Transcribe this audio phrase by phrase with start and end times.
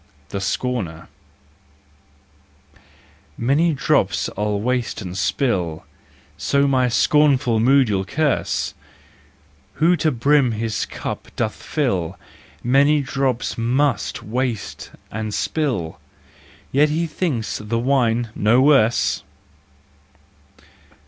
[0.29, 1.09] The Scorner.
[3.37, 5.85] Many drops I waste and spill,
[6.37, 8.73] So my scornful mood you curse:
[9.73, 12.17] Who to brim his cup doth fill,
[12.63, 15.99] Many drops must waste and spill—
[16.71, 19.21] Yet he thinks the wine no worse.